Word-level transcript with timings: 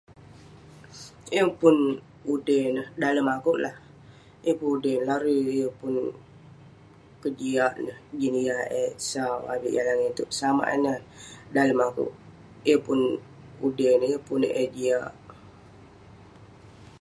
Yeng 1.35 1.51
pun 1.59 1.75
udey 2.33 2.63
neh 2.75 2.87
dalem 3.01 3.27
akouk 3.35 3.59
lah. 3.63 3.75
Yeng 4.45 4.57
pun 4.59 4.69
udey 4.77 4.95
neh, 4.97 5.07
larui 5.09 5.37
yeng 5.59 5.75
pun 5.79 5.93
kejiak 7.21 7.73
neh. 7.85 7.97
Jin 8.19 8.35
yah 8.47 8.61
eh 8.81 8.91
sau 9.11 9.35
avik 9.53 9.73
yah 9.75 9.85
langit 9.87 10.11
itouk, 10.13 10.29
samak 10.39 10.69
ineh. 10.75 10.99
Dalem 11.55 11.79
akouk, 11.87 12.11
yeng 12.67 13.05
udey 13.65 13.91
neh, 13.99 14.09
yeng 14.11 14.25
pun 14.27 14.41
eh 14.61 14.67
jiak. 14.75 15.13